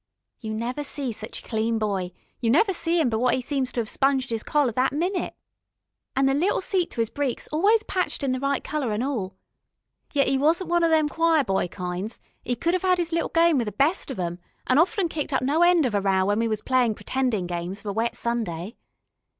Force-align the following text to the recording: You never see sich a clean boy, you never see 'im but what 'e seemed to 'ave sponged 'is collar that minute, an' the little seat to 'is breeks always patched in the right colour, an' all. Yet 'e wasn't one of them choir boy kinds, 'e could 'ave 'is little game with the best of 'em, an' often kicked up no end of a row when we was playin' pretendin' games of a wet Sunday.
You 0.39 0.55
never 0.55 0.83
see 0.83 1.11
sich 1.11 1.45
a 1.45 1.47
clean 1.47 1.77
boy, 1.77 2.11
you 2.39 2.49
never 2.49 2.73
see 2.73 2.99
'im 2.99 3.09
but 3.11 3.19
what 3.19 3.35
'e 3.35 3.41
seemed 3.41 3.67
to 3.67 3.81
'ave 3.81 3.87
sponged 3.87 4.31
'is 4.31 4.41
collar 4.41 4.71
that 4.71 4.91
minute, 4.91 5.35
an' 6.15 6.25
the 6.25 6.33
little 6.33 6.59
seat 6.59 6.89
to 6.89 7.01
'is 7.01 7.11
breeks 7.11 7.47
always 7.49 7.83
patched 7.83 8.23
in 8.23 8.31
the 8.31 8.39
right 8.39 8.63
colour, 8.63 8.91
an' 8.91 9.03
all. 9.03 9.35
Yet 10.11 10.27
'e 10.27 10.39
wasn't 10.39 10.71
one 10.71 10.83
of 10.83 10.89
them 10.89 11.07
choir 11.07 11.43
boy 11.43 11.67
kinds, 11.67 12.19
'e 12.43 12.55
could 12.55 12.73
'ave 12.73 12.99
'is 12.99 13.11
little 13.11 13.29
game 13.29 13.59
with 13.59 13.67
the 13.67 13.71
best 13.73 14.09
of 14.09 14.19
'em, 14.19 14.39
an' 14.65 14.79
often 14.79 15.07
kicked 15.07 15.33
up 15.33 15.43
no 15.43 15.61
end 15.61 15.85
of 15.85 15.93
a 15.93 16.01
row 16.01 16.25
when 16.25 16.39
we 16.39 16.47
was 16.47 16.63
playin' 16.63 16.95
pretendin' 16.95 17.45
games 17.45 17.81
of 17.81 17.85
a 17.85 17.93
wet 17.93 18.15
Sunday. 18.15 18.77